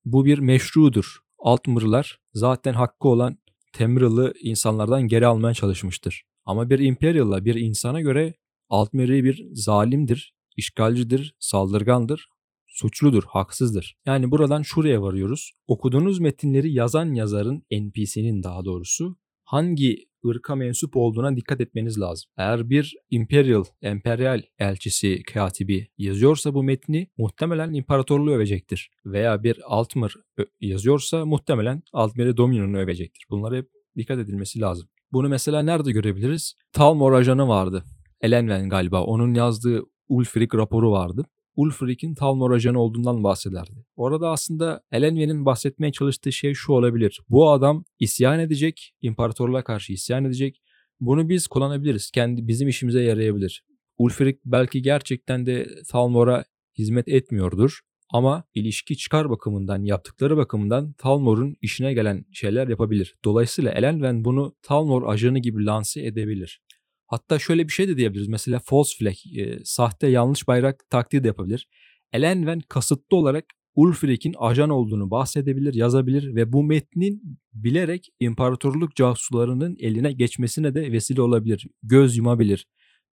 bu 0.04 0.24
bir 0.24 0.38
meşrudur. 0.38 1.18
Altmırlar 1.38 2.18
zaten 2.34 2.72
hakkı 2.72 3.08
olan 3.08 3.38
Temril'i 3.72 4.32
insanlardan 4.40 5.02
geri 5.02 5.26
almaya 5.26 5.54
çalışmıştır. 5.54 6.24
Ama 6.44 6.70
bir 6.70 6.78
Imperial'la 6.78 7.44
bir 7.44 7.54
insana 7.54 8.00
göre 8.00 8.34
Altmeri 8.68 9.24
bir 9.24 9.46
zalimdir, 9.52 10.34
işgalcidir, 10.56 11.34
saldırgandır, 11.38 12.28
suçludur, 12.66 13.22
haksızdır. 13.24 13.96
Yani 14.06 14.30
buradan 14.30 14.62
şuraya 14.62 15.02
varıyoruz. 15.02 15.52
Okuduğunuz 15.66 16.18
metinleri 16.18 16.72
yazan 16.72 17.14
yazarın, 17.14 17.62
NPC'nin 17.72 18.42
daha 18.42 18.64
doğrusu 18.64 19.16
hangi 19.48 20.08
ırka 20.26 20.54
mensup 20.56 20.96
olduğuna 20.96 21.36
dikkat 21.36 21.60
etmeniz 21.60 22.00
lazım. 22.00 22.30
Eğer 22.36 22.70
bir 22.70 22.96
imperial, 23.10 23.64
emperyal 23.82 24.42
elçisi, 24.58 25.22
katibi 25.22 25.88
yazıyorsa 25.98 26.54
bu 26.54 26.62
metni 26.62 27.10
muhtemelen 27.18 27.74
imparatorluğu 27.74 28.32
övecektir. 28.32 28.90
Veya 29.06 29.42
bir 29.42 29.60
Altmer 29.64 30.14
yazıyorsa 30.60 31.26
muhtemelen 31.26 31.82
Altmer'e 31.92 32.36
Dominion'u 32.36 32.78
övecektir. 32.78 33.26
Bunlara 33.30 33.56
hep 33.56 33.68
dikkat 33.96 34.18
edilmesi 34.18 34.60
lazım. 34.60 34.88
Bunu 35.12 35.28
mesela 35.28 35.62
nerede 35.62 35.92
görebiliriz? 35.92 36.54
Talmor 36.72 37.12
ajanı 37.12 37.48
vardı. 37.48 37.84
Elenven 38.20 38.68
galiba. 38.68 39.02
Onun 39.02 39.34
yazdığı 39.34 39.82
Ulfric 40.08 40.58
raporu 40.58 40.90
vardı. 40.90 41.24
Ulfric'in 41.58 42.14
Talmor 42.14 42.50
ajanı 42.50 42.80
olduğundan 42.80 43.24
bahsederdi. 43.24 43.84
Orada 43.96 44.30
aslında 44.30 44.82
Elenven'in 44.92 45.44
bahsetmeye 45.44 45.92
çalıştığı 45.92 46.32
şey 46.32 46.54
şu 46.54 46.72
olabilir. 46.72 47.20
Bu 47.28 47.50
adam 47.50 47.84
isyan 47.98 48.40
edecek, 48.40 48.94
imparatorluğa 49.02 49.64
karşı 49.64 49.92
isyan 49.92 50.24
edecek. 50.24 50.62
Bunu 51.00 51.28
biz 51.28 51.46
kullanabiliriz. 51.46 52.10
Kendi 52.10 52.48
bizim 52.48 52.68
işimize 52.68 53.02
yarayabilir. 53.02 53.64
Ulfric 53.98 54.38
belki 54.44 54.82
gerçekten 54.82 55.46
de 55.46 55.68
Talmor'a 55.88 56.44
hizmet 56.78 57.08
etmiyordur. 57.08 57.80
Ama 58.12 58.44
ilişki 58.54 58.96
çıkar 58.96 59.30
bakımından, 59.30 59.82
yaptıkları 59.84 60.36
bakımından 60.36 60.92
Talmor'un 60.92 61.56
işine 61.62 61.94
gelen 61.94 62.24
şeyler 62.32 62.68
yapabilir. 62.68 63.14
Dolayısıyla 63.24 63.70
Elenven 63.70 64.24
bunu 64.24 64.54
Talmor 64.62 65.12
ajanı 65.12 65.38
gibi 65.38 65.64
lanse 65.64 66.06
edebilir. 66.06 66.60
Hatta 67.08 67.38
şöyle 67.38 67.68
bir 67.68 67.72
şey 67.72 67.88
de 67.88 67.96
diyebiliriz. 67.96 68.28
Mesela 68.28 68.60
false 68.64 68.98
flag, 68.98 69.14
e, 69.36 69.58
sahte 69.64 70.06
yanlış 70.06 70.48
bayrak 70.48 70.84
taktiği 70.90 71.24
de 71.24 71.26
yapabilir. 71.26 71.68
Elenven 72.12 72.60
kasıtlı 72.68 73.16
olarak 73.16 73.44
Ulfric'in 73.74 74.34
ajan 74.38 74.70
olduğunu 74.70 75.10
bahsedebilir, 75.10 75.74
yazabilir 75.74 76.34
ve 76.34 76.52
bu 76.52 76.64
metnin 76.64 77.38
bilerek 77.52 78.08
imparatorluk 78.20 78.96
casuslarının 78.96 79.76
eline 79.80 80.12
geçmesine 80.12 80.74
de 80.74 80.92
vesile 80.92 81.22
olabilir. 81.22 81.66
Göz 81.82 82.16
yumabilir. 82.16 82.66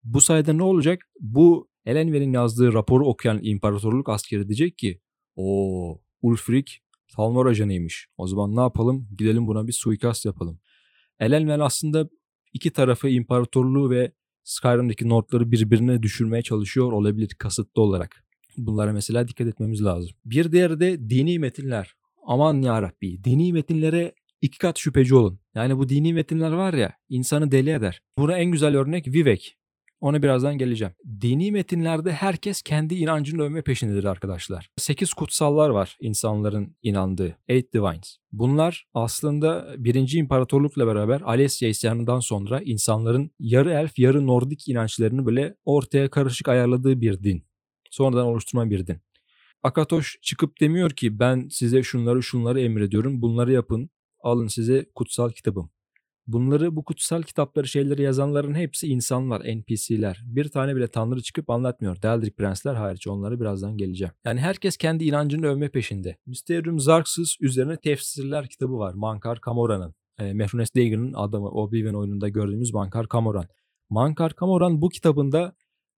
Bu 0.04 0.20
sayede 0.20 0.58
ne 0.58 0.62
olacak? 0.62 1.02
Bu 1.20 1.68
Elenven'in 1.86 2.32
yazdığı 2.32 2.72
raporu 2.72 3.06
okuyan 3.06 3.40
imparatorluk 3.42 4.08
askeri 4.08 4.48
diyecek 4.48 4.78
ki 4.78 5.00
o 5.36 6.00
Ulfric 6.22 6.72
Talmor 7.16 7.46
ajanıymış. 7.46 8.08
O 8.16 8.26
zaman 8.26 8.56
ne 8.56 8.60
yapalım? 8.60 9.08
Gidelim 9.18 9.46
buna 9.46 9.66
bir 9.66 9.72
suikast 9.72 10.24
yapalım. 10.24 10.60
Elenven 11.20 11.60
aslında 11.60 12.08
iki 12.54 12.70
tarafı 12.70 13.08
imparatorluğu 13.08 13.90
ve 13.90 14.12
Skyrim'deki 14.44 15.08
notları 15.08 15.52
birbirine 15.52 16.02
düşürmeye 16.02 16.42
çalışıyor 16.42 16.92
olabilir 16.92 17.28
kasıtlı 17.38 17.82
olarak. 17.82 18.24
Bunlara 18.56 18.92
mesela 18.92 19.28
dikkat 19.28 19.46
etmemiz 19.46 19.84
lazım. 19.84 20.10
Bir 20.24 20.52
diğeri 20.52 20.80
de 20.80 21.10
dini 21.10 21.38
metinler. 21.38 21.94
Aman 22.26 22.62
ya 22.62 22.82
Rabbi, 22.82 23.24
dini 23.24 23.52
metinlere 23.52 24.14
iki 24.40 24.58
kat 24.58 24.78
şüpheci 24.78 25.14
olun. 25.14 25.38
Yani 25.54 25.78
bu 25.78 25.88
dini 25.88 26.14
metinler 26.14 26.52
var 26.52 26.74
ya 26.74 26.92
insanı 27.08 27.50
deli 27.50 27.70
eder. 27.70 28.00
Buna 28.18 28.38
en 28.38 28.50
güzel 28.50 28.76
örnek 28.76 29.08
Vivek. 29.08 29.56
Ona 30.00 30.22
birazdan 30.22 30.58
geleceğim. 30.58 30.94
Dini 31.20 31.52
metinlerde 31.52 32.12
herkes 32.12 32.62
kendi 32.62 32.94
inancını 32.94 33.42
övme 33.42 33.62
peşindedir 33.62 34.04
arkadaşlar. 34.04 34.70
Sekiz 34.76 35.12
kutsallar 35.12 35.70
var 35.70 35.96
insanların 36.00 36.76
inandığı. 36.82 37.36
Eight 37.48 37.74
Divines. 37.74 38.18
Bunlar 38.32 38.86
aslında 38.94 39.74
birinci 39.78 40.18
imparatorlukla 40.18 40.86
beraber 40.86 41.20
Alesya 41.20 41.68
isyanından 41.68 42.20
sonra 42.20 42.60
insanların 42.60 43.30
yarı 43.38 43.70
elf 43.70 43.98
yarı 43.98 44.26
nordik 44.26 44.68
inançlarını 44.68 45.26
böyle 45.26 45.56
ortaya 45.64 46.10
karışık 46.10 46.48
ayarladığı 46.48 47.00
bir 47.00 47.22
din. 47.22 47.44
Sonradan 47.90 48.26
oluşturma 48.26 48.70
bir 48.70 48.86
din. 48.86 49.00
Akatoş 49.62 50.18
çıkıp 50.22 50.60
demiyor 50.60 50.90
ki 50.90 51.18
ben 51.18 51.48
size 51.50 51.82
şunları 51.82 52.22
şunları 52.22 52.60
emrediyorum 52.60 53.22
bunları 53.22 53.52
yapın 53.52 53.90
alın 54.20 54.46
size 54.48 54.86
kutsal 54.94 55.30
kitabım. 55.30 55.70
Bunları 56.26 56.76
bu 56.76 56.84
kutsal 56.84 57.22
kitapları 57.22 57.68
şeyleri 57.68 58.02
yazanların 58.02 58.54
hepsi 58.54 58.86
insanlar, 58.86 59.40
NPC'ler. 59.40 60.22
Bir 60.26 60.48
tane 60.48 60.76
bile 60.76 60.88
tanrı 60.88 61.22
çıkıp 61.22 61.50
anlatmıyor. 61.50 62.02
Deldric 62.02 62.34
prensler 62.34 62.74
hariç 62.74 63.06
onları 63.06 63.40
birazdan 63.40 63.76
geleceğim. 63.76 64.12
Yani 64.24 64.40
herkes 64.40 64.76
kendi 64.76 65.04
inancını 65.04 65.46
övme 65.46 65.68
peşinde. 65.68 66.16
Mysterium 66.26 66.80
Zarxus 66.80 67.36
üzerine 67.40 67.76
tefsirler 67.76 68.48
kitabı 68.48 68.78
var. 68.78 68.94
Mankar 68.94 69.40
Kamora'nın. 69.40 69.94
E, 70.18 70.32
Mehrunes 70.32 70.74
Dagon'ın 70.76 71.12
adamı 71.12 71.48
Oblivion 71.48 71.94
oyununda 71.94 72.28
gördüğümüz 72.28 72.74
Mankar 72.74 73.08
Kamoran. 73.08 73.46
Mankar 73.90 74.34
Kamoran 74.34 74.82
bu 74.82 74.88
kitabında 74.88 75.54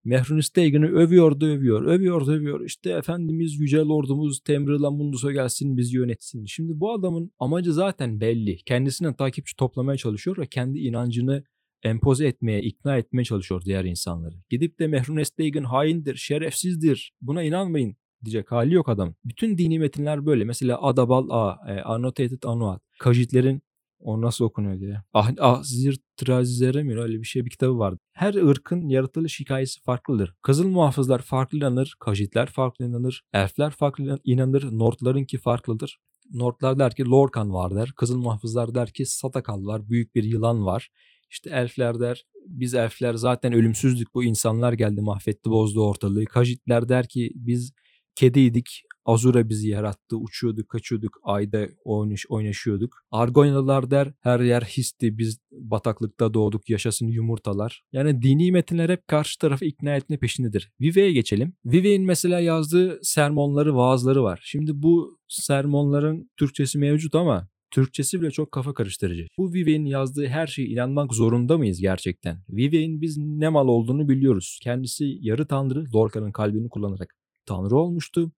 Mehrunus 0.06 0.56
Dagon'ı 0.56 0.86
övüyordu 0.86 1.46
övüyor, 1.46 1.82
övüyordu 1.82 2.32
övüyor. 2.32 2.60
İşte 2.60 2.90
Efendimiz 2.90 3.60
Yüce 3.60 3.78
Lordumuz 3.78 4.40
Temrila 4.40 4.90
Mundus'a 4.90 5.32
gelsin 5.32 5.76
bizi 5.76 5.96
yönetsin. 5.96 6.44
Şimdi 6.44 6.80
bu 6.80 6.92
adamın 6.92 7.30
amacı 7.38 7.72
zaten 7.72 8.20
belli. 8.20 8.56
Kendisinden 8.56 9.14
takipçi 9.14 9.56
toplamaya 9.56 9.96
çalışıyor 9.96 10.36
ve 10.38 10.46
kendi 10.46 10.78
inancını 10.78 11.44
empoze 11.82 12.26
etmeye, 12.26 12.62
ikna 12.62 12.96
etmeye 12.96 13.24
çalışıyor 13.24 13.62
diğer 13.64 13.84
insanları. 13.84 14.34
Gidip 14.50 14.78
de 14.78 14.86
Mehrunes 14.86 15.38
Dagon 15.38 15.64
haindir, 15.64 16.16
şerefsizdir, 16.16 17.12
buna 17.20 17.42
inanmayın 17.42 17.96
diyecek 18.24 18.52
hali 18.52 18.74
yok 18.74 18.88
adam. 18.88 19.14
Bütün 19.24 19.58
dini 19.58 19.78
metinler 19.78 20.26
böyle. 20.26 20.44
Mesela 20.44 20.82
Adabal 20.82 21.28
A, 21.30 21.72
e, 21.72 21.80
Annotated 21.80 22.42
Anuat, 22.42 22.82
Kajitlerin 22.98 23.62
o 23.98 24.22
nasıl 24.22 24.44
okunuyor 24.44 24.80
diye. 24.80 25.02
Ah, 25.12 25.30
Ahzir 25.38 26.00
Trazizeremir 26.16 26.96
öyle 26.96 27.18
bir 27.18 27.26
şey 27.26 27.44
bir 27.44 27.50
kitabı 27.50 27.78
vardı. 27.78 27.98
Her 28.12 28.34
ırkın 28.34 28.88
yaratılış 28.88 29.40
hikayesi 29.40 29.82
farklıdır. 29.82 30.34
Kızıl 30.42 30.68
muhafızlar 30.68 31.22
farklı 31.22 31.58
inanır, 31.58 31.94
kajitler 32.00 32.46
farklı 32.46 32.84
inanır, 32.86 33.22
elfler 33.32 33.70
farklı 33.70 34.18
inanır, 34.24 34.78
nordlarınki 34.78 35.38
farklıdır. 35.38 35.98
Nordlar 36.32 36.78
der 36.78 36.94
ki 36.94 37.04
Lorcan 37.04 37.52
var 37.52 37.74
der. 37.74 37.92
Kızıl 37.96 38.18
muhafızlar 38.18 38.74
der 38.74 38.90
ki 38.92 39.06
Satakal 39.06 39.66
var. 39.66 39.88
Büyük 39.88 40.14
bir 40.14 40.24
yılan 40.24 40.66
var. 40.66 40.90
İşte 41.30 41.50
elfler 41.50 42.00
der 42.00 42.24
biz 42.46 42.74
elfler 42.74 43.14
zaten 43.14 43.52
ölümsüzdük 43.52 44.14
bu 44.14 44.24
insanlar 44.24 44.72
geldi 44.72 45.00
mahvetti 45.00 45.50
bozdu 45.50 45.86
ortalığı. 45.88 46.24
Kajitler 46.24 46.88
der 46.88 47.08
ki 47.08 47.32
biz 47.34 47.72
kediydik 48.14 48.82
Azura 49.06 49.48
bizi 49.48 49.68
yarattı. 49.68 50.16
Uçuyorduk, 50.16 50.68
kaçıyorduk, 50.68 51.20
ayda 51.22 51.68
oynaş, 51.84 52.26
oynaşıyorduk. 52.28 53.02
Argonyalılar 53.10 53.90
der 53.90 54.12
her 54.20 54.40
yer 54.40 54.62
histi. 54.62 55.18
Biz 55.18 55.38
bataklıkta 55.52 56.34
doğduk. 56.34 56.70
Yaşasın 56.70 57.06
yumurtalar. 57.06 57.82
Yani 57.92 58.22
dini 58.22 58.52
metinler 58.52 58.90
hep 58.90 59.08
karşı 59.08 59.38
tarafı 59.38 59.64
ikna 59.64 59.96
etme 59.96 60.18
peşindedir. 60.18 60.72
Vive'ye 60.80 61.12
geçelim. 61.12 61.54
Vive'in 61.64 62.02
mesela 62.02 62.40
yazdığı 62.40 63.00
sermonları, 63.02 63.76
vaazları 63.76 64.22
var. 64.22 64.40
Şimdi 64.44 64.82
bu 64.82 65.18
sermonların 65.28 66.30
Türkçesi 66.36 66.78
mevcut 66.78 67.14
ama 67.14 67.48
Türkçesi 67.70 68.20
bile 68.20 68.30
çok 68.30 68.52
kafa 68.52 68.74
karıştırıcı. 68.74 69.26
Bu 69.38 69.52
Vive'in 69.52 69.84
yazdığı 69.84 70.26
her 70.26 70.46
şeye 70.46 70.68
inanmak 70.68 71.14
zorunda 71.14 71.58
mıyız 71.58 71.80
gerçekten? 71.80 72.38
Vive'in 72.48 73.00
biz 73.00 73.16
ne 73.18 73.48
mal 73.48 73.68
olduğunu 73.68 74.08
biliyoruz. 74.08 74.58
Kendisi 74.62 75.18
yarı 75.20 75.46
tanrı 75.46 75.84
Lorca'nın 75.94 76.32
kalbini 76.32 76.68
kullanarak 76.68 77.14
tanrı 77.46 77.76
olmuştu. 77.76 78.32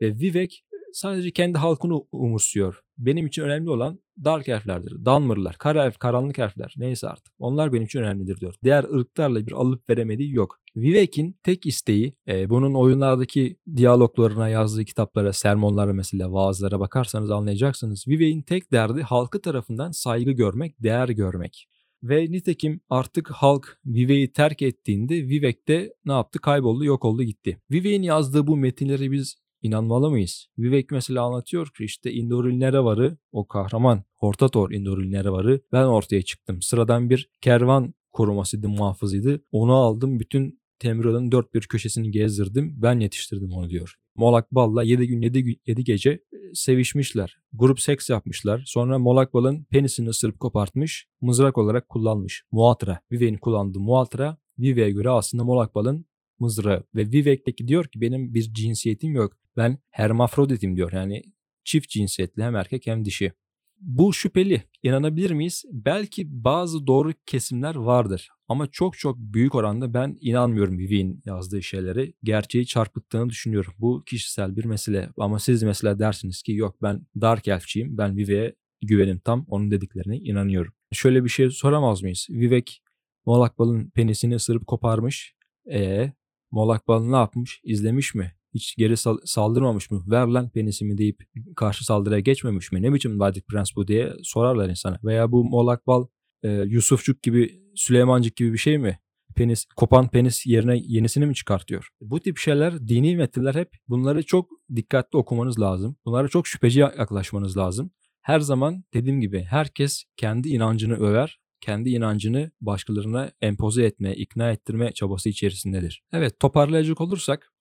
Ve 0.00 0.18
Vivek 0.18 0.64
sadece 0.92 1.30
kendi 1.30 1.58
halkını 1.58 2.00
umursuyor. 2.12 2.80
Benim 2.98 3.26
için 3.26 3.42
önemli 3.42 3.70
olan 3.70 4.00
Dark 4.24 4.48
Elf'lerdir. 4.48 5.04
Dunmer'lar, 5.04 5.56
Kara 5.58 5.84
Elf, 5.84 5.98
Karanlık 5.98 6.38
Elf'ler 6.38 6.74
neyse 6.76 7.08
artık. 7.08 7.34
Onlar 7.38 7.72
benim 7.72 7.84
için 7.84 7.98
önemlidir 7.98 8.40
diyor. 8.40 8.54
Diğer 8.64 8.84
ırklarla 8.84 9.46
bir 9.46 9.52
alıp 9.52 9.90
veremediği 9.90 10.34
yok. 10.34 10.60
Vivek'in 10.76 11.36
tek 11.42 11.66
isteği 11.66 12.16
e, 12.28 12.50
bunun 12.50 12.74
oyunlardaki 12.74 13.56
diyaloglarına 13.76 14.48
yazdığı 14.48 14.84
kitaplara, 14.84 15.32
sermonlara 15.32 15.92
mesela 15.92 16.32
vaazlara 16.32 16.80
bakarsanız 16.80 17.30
anlayacaksınız. 17.30 18.08
Vivek'in 18.08 18.42
tek 18.42 18.72
derdi 18.72 19.02
halkı 19.02 19.40
tarafından 19.40 19.90
saygı 19.90 20.30
görmek, 20.30 20.82
değer 20.82 21.08
görmek. 21.08 21.68
Ve 22.02 22.30
nitekim 22.30 22.80
artık 22.88 23.30
halk 23.30 23.80
Vivek'i 23.86 24.32
terk 24.32 24.62
ettiğinde 24.62 25.14
Vivek 25.14 25.68
de 25.68 25.94
ne 26.04 26.12
yaptı? 26.12 26.38
Kayboldu, 26.38 26.84
yok 26.84 27.04
oldu, 27.04 27.22
gitti. 27.22 27.60
Vivek'in 27.70 28.02
yazdığı 28.02 28.46
bu 28.46 28.56
metinleri 28.56 29.12
biz 29.12 29.43
inanmalı 29.64 30.10
mıyız? 30.10 30.46
Vivek 30.58 30.90
mesela 30.90 31.22
anlatıyor 31.22 31.66
ki 31.78 31.84
işte 31.84 32.12
Indoril 32.12 32.56
Nerevar'ı 32.56 33.18
o 33.32 33.48
kahraman 33.48 34.04
Hortator 34.16 34.70
Indoril 34.70 35.10
Nerevar'ı 35.10 35.60
ben 35.72 35.84
ortaya 35.84 36.22
çıktım. 36.22 36.62
Sıradan 36.62 37.10
bir 37.10 37.30
kervan 37.40 37.94
korumasıydı, 38.12 38.68
muhafızıydı. 38.68 39.44
Onu 39.52 39.74
aldım 39.74 40.20
bütün 40.20 40.60
Temral'ın 40.78 41.32
dört 41.32 41.54
bir 41.54 41.60
köşesini 41.60 42.10
gezdirdim. 42.10 42.74
Ben 42.82 43.00
yetiştirdim 43.00 43.52
onu 43.52 43.70
diyor. 43.70 43.94
Molak 44.16 44.52
Bal'la 44.52 44.82
7 44.82 45.06
gün 45.06 45.22
7, 45.22 45.58
7 45.66 45.84
gece 45.84 46.10
e, 46.10 46.20
sevişmişler. 46.54 47.38
Grup 47.52 47.80
seks 47.80 48.10
yapmışlar. 48.10 48.62
Sonra 48.66 48.98
Molak 48.98 49.34
Bal'ın 49.34 49.64
penisini 49.64 50.08
ısırıp 50.08 50.40
kopartmış. 50.40 51.06
Mızrak 51.20 51.58
olarak 51.58 51.88
kullanmış. 51.88 52.44
Muatra. 52.52 53.00
Vivek'in 53.12 53.36
kullandığı 53.36 53.80
Muatra 53.80 54.38
Vivek'e 54.58 54.90
göre 54.90 55.10
aslında 55.10 55.44
Molak 55.44 55.74
Bal'ın 55.74 56.06
mızrağı. 56.38 56.84
Ve 56.94 57.12
Vivek'teki 57.12 57.68
diyor 57.68 57.84
ki 57.84 58.00
benim 58.00 58.34
bir 58.34 58.52
cinsiyetim 58.54 59.14
yok. 59.14 59.36
Ben 59.56 59.78
hermafroditim 59.90 60.76
diyor. 60.76 60.92
Yani 60.92 61.22
çift 61.64 61.90
cinsiyetli 61.90 62.42
hem 62.42 62.56
erkek 62.56 62.86
hem 62.86 63.04
dişi. 63.04 63.32
Bu 63.80 64.12
şüpheli. 64.12 64.62
İnanabilir 64.82 65.30
miyiz? 65.30 65.64
Belki 65.72 66.44
bazı 66.44 66.86
doğru 66.86 67.12
kesimler 67.26 67.74
vardır. 67.74 68.28
Ama 68.48 68.66
çok 68.66 68.98
çok 68.98 69.18
büyük 69.18 69.54
oranda 69.54 69.94
ben 69.94 70.18
inanmıyorum 70.20 70.78
Vivi'nin 70.78 71.22
yazdığı 71.24 71.62
şeyleri. 71.62 72.14
Gerçeği 72.22 72.66
çarpıttığını 72.66 73.28
düşünüyorum. 73.28 73.72
Bu 73.78 74.02
kişisel 74.06 74.56
bir 74.56 74.64
mesele. 74.64 75.10
Ama 75.18 75.38
siz 75.38 75.62
mesela 75.62 75.98
dersiniz 75.98 76.42
ki 76.42 76.52
yok 76.52 76.82
ben 76.82 77.06
Dark 77.20 77.48
Elf'çiyim. 77.48 77.98
Ben 77.98 78.16
Vive'ye 78.16 78.54
güvenim 78.82 79.18
tam. 79.18 79.44
Onun 79.48 79.70
dediklerine 79.70 80.18
inanıyorum. 80.18 80.72
Şöyle 80.92 81.24
bir 81.24 81.28
şey 81.28 81.50
soramaz 81.50 82.02
mıyız? 82.02 82.26
Vivek 82.30 82.82
Molakbal'ın 83.26 83.90
penisini 83.90 84.34
ısırıp 84.34 84.66
koparmış. 84.66 85.34
E 85.70 86.12
Molakbal 86.54 87.04
ne 87.04 87.16
yapmış? 87.16 87.60
İzlemiş 87.64 88.14
mi? 88.14 88.34
hiç 88.54 88.76
geri 88.76 88.96
sal- 88.96 89.18
saldırmamış 89.24 89.90
mı? 89.90 90.02
Ver 90.06 90.26
lan 90.26 90.50
penisimi 90.50 90.98
deyip 90.98 91.22
karşı 91.56 91.84
saldırıya 91.84 92.20
geçmemiş 92.20 92.72
mi? 92.72 92.82
Ne 92.82 92.94
biçim 92.94 93.20
Vadik 93.20 93.48
Prens 93.48 93.68
bu 93.76 93.88
diye 93.88 94.12
sorarlar 94.22 94.68
insana. 94.68 94.98
Veya 95.04 95.32
bu 95.32 95.44
Molak 95.44 95.86
Bal 95.86 96.06
e, 96.42 96.50
Yusufçuk 96.50 97.22
gibi 97.22 97.60
Süleymancık 97.74 98.36
gibi 98.36 98.52
bir 98.52 98.58
şey 98.58 98.78
mi? 98.78 98.98
Penis, 99.36 99.64
kopan 99.76 100.08
penis 100.08 100.46
yerine 100.46 100.80
yenisini 100.86 101.26
mi 101.26 101.34
çıkartıyor? 101.34 101.88
Bu 102.00 102.20
tip 102.20 102.38
şeyler, 102.38 102.88
dini 102.88 103.16
metinler 103.16 103.54
hep 103.54 103.70
bunları 103.88 104.22
çok 104.22 104.50
dikkatli 104.76 105.16
okumanız 105.16 105.60
lazım. 105.60 105.96
Bunlara 106.04 106.28
çok 106.28 106.46
şüpheci 106.46 106.80
yaklaşmanız 106.80 107.56
lazım. 107.56 107.90
Her 108.22 108.40
zaman 108.40 108.84
dediğim 108.94 109.20
gibi 109.20 109.42
herkes 109.42 110.04
kendi 110.16 110.48
inancını 110.48 110.94
över 110.94 111.40
kendi 111.64 111.90
inancını 111.90 112.50
başkalarına 112.60 113.30
empoze 113.40 113.84
etme, 113.84 114.14
ikna 114.14 114.50
ettirme 114.50 114.92
çabası 114.92 115.28
içerisindedir. 115.28 116.02
Evet 116.12 116.40
toparlayacak 116.40 117.00
olursak 117.00 117.52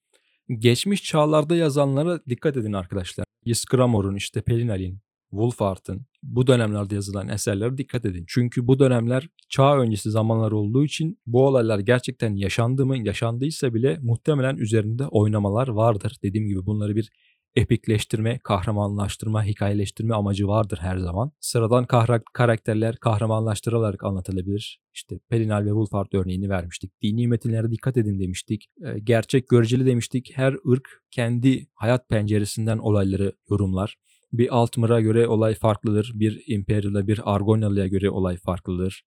geçmiş 0.57 1.03
çağlarda 1.03 1.55
yazanlara 1.55 2.19
dikkat 2.29 2.57
edin 2.57 2.73
arkadaşlar. 2.73 3.25
Yskramor'un 3.45 4.15
işte 4.15 4.41
Pelinal'in, 4.41 4.99
Wolfart'ın 5.29 6.05
bu 6.23 6.47
dönemlerde 6.47 6.95
yazılan 6.95 7.29
eserlere 7.29 7.77
dikkat 7.77 8.05
edin. 8.05 8.25
Çünkü 8.27 8.67
bu 8.67 8.79
dönemler 8.79 9.29
çağ 9.49 9.77
öncesi 9.77 10.11
zamanlar 10.11 10.51
olduğu 10.51 10.83
için 10.83 11.19
bu 11.25 11.47
olaylar 11.47 11.79
gerçekten 11.79 12.35
yaşandı 12.35 12.85
mı? 12.85 12.97
Yaşandıysa 12.97 13.73
bile 13.73 13.99
muhtemelen 14.01 14.57
üzerinde 14.57 15.07
oynamalar 15.07 15.67
vardır. 15.67 16.17
Dediğim 16.23 16.47
gibi 16.47 16.65
bunları 16.65 16.95
bir 16.95 17.09
epikleştirme, 17.55 18.39
kahramanlaştırma, 18.43 19.43
hikayeleştirme 19.43 20.15
amacı 20.15 20.47
vardır 20.47 20.77
her 20.81 20.97
zaman. 20.97 21.31
Sıradan 21.39 21.85
karakterler 22.33 22.95
kahramanlaştırılarak 22.95 24.03
anlatılabilir. 24.03 24.79
İşte 24.93 25.19
Pelinal 25.29 25.65
ve 25.65 25.69
Wolfhard 25.69 26.13
örneğini 26.13 26.49
vermiştik. 26.49 27.01
Dini 27.01 27.27
metinlere 27.27 27.71
dikkat 27.71 27.97
edin 27.97 28.19
demiştik. 28.19 28.65
Ee, 28.85 28.99
gerçek 28.99 29.49
göreceli 29.49 29.85
demiştik. 29.85 30.31
Her 30.35 30.55
ırk 30.71 31.03
kendi 31.11 31.67
hayat 31.75 32.09
penceresinden 32.09 32.77
olayları 32.77 33.33
yorumlar. 33.49 33.95
Bir 34.33 34.55
Altmar'a 34.55 35.01
göre 35.01 35.27
olay 35.27 35.55
farklıdır. 35.55 36.11
Bir 36.15 36.43
Imperial'a, 36.47 37.07
bir 37.07 37.21
Argonyalı'ya 37.35 37.87
göre 37.87 38.09
olay 38.09 38.37
farklıdır. 38.37 39.03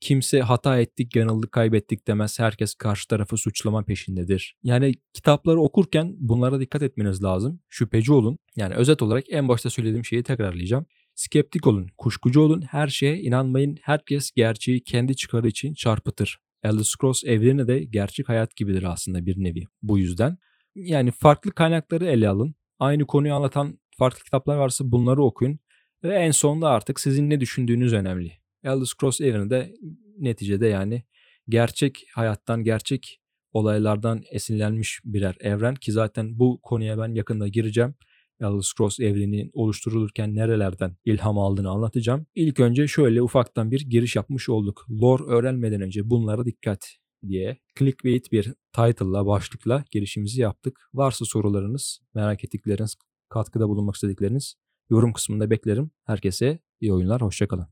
Kimse 0.00 0.40
hata 0.40 0.80
ettik, 0.80 1.16
yanıldık, 1.16 1.52
kaybettik 1.52 2.06
demez. 2.06 2.38
Herkes 2.38 2.74
karşı 2.74 3.08
tarafı 3.08 3.36
suçlama 3.36 3.82
peşindedir. 3.82 4.56
Yani 4.62 4.94
kitapları 5.14 5.60
okurken 5.60 6.16
bunlara 6.18 6.60
dikkat 6.60 6.82
etmeniz 6.82 7.22
lazım. 7.22 7.60
Şüpheci 7.68 8.12
olun. 8.12 8.38
Yani 8.56 8.74
özet 8.74 9.02
olarak 9.02 9.24
en 9.28 9.48
başta 9.48 9.70
söylediğim 9.70 10.04
şeyi 10.04 10.22
tekrarlayacağım. 10.22 10.86
Skeptik 11.14 11.66
olun, 11.66 11.88
kuşkucu 11.98 12.40
olun, 12.40 12.62
her 12.62 12.88
şeye 12.88 13.20
inanmayın. 13.20 13.76
Herkes 13.82 14.30
gerçeği 14.30 14.82
kendi 14.84 15.16
çıkarı 15.16 15.48
için 15.48 15.74
çarpıtır. 15.74 16.38
Elder 16.62 16.82
Scrolls 16.82 17.24
evreni 17.24 17.68
de 17.68 17.84
gerçek 17.84 18.28
hayat 18.28 18.56
gibidir 18.56 18.82
aslında 18.82 19.26
bir 19.26 19.44
nevi. 19.44 19.64
Bu 19.82 19.98
yüzden 19.98 20.38
yani 20.74 21.10
farklı 21.10 21.50
kaynakları 21.50 22.06
ele 22.06 22.28
alın. 22.28 22.54
Aynı 22.78 23.06
konuyu 23.06 23.34
anlatan 23.34 23.78
farklı 23.98 24.24
kitaplar 24.24 24.56
varsa 24.56 24.92
bunları 24.92 25.22
okuyun. 25.22 25.58
Ve 26.04 26.14
en 26.14 26.30
sonunda 26.30 26.68
artık 26.68 27.00
sizin 27.00 27.30
ne 27.30 27.40
düşündüğünüz 27.40 27.92
önemli. 27.92 28.39
Elder 28.64 28.84
Scrolls 28.84 29.20
evreni 29.20 29.50
de 29.50 29.74
neticede 30.18 30.66
yani 30.66 31.02
gerçek 31.48 32.06
hayattan, 32.14 32.64
gerçek 32.64 33.20
olaylardan 33.52 34.22
esinlenmiş 34.32 35.00
birer 35.04 35.36
evren 35.40 35.74
ki 35.74 35.92
zaten 35.92 36.38
bu 36.38 36.60
konuya 36.62 36.98
ben 36.98 37.14
yakında 37.14 37.48
gireceğim. 37.48 37.94
Elder 38.40 38.60
Scrolls 38.60 39.00
evreninin 39.00 39.50
oluşturulurken 39.52 40.34
nerelerden 40.34 40.96
ilham 41.04 41.38
aldığını 41.38 41.70
anlatacağım. 41.70 42.26
İlk 42.34 42.60
önce 42.60 42.86
şöyle 42.86 43.22
ufaktan 43.22 43.70
bir 43.70 43.80
giriş 43.80 44.16
yapmış 44.16 44.48
olduk. 44.48 44.86
Lore 45.02 45.22
öğrenmeden 45.22 45.80
önce 45.80 46.10
bunlara 46.10 46.44
dikkat 46.44 46.86
diye 47.28 47.58
clickbait 47.78 48.32
bir 48.32 48.54
title'la, 48.72 49.26
başlıkla 49.26 49.84
girişimizi 49.90 50.40
yaptık. 50.40 50.80
Varsa 50.94 51.24
sorularınız, 51.24 52.00
merak 52.14 52.44
ettikleriniz, 52.44 52.94
katkıda 53.28 53.68
bulunmak 53.68 53.94
istedikleriniz 53.94 54.54
yorum 54.90 55.12
kısmında 55.12 55.50
beklerim. 55.50 55.90
Herkese 56.04 56.58
iyi 56.80 56.92
oyunlar, 56.92 57.20
hoşçakalın. 57.22 57.66